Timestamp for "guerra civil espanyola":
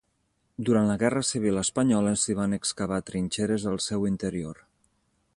1.01-2.13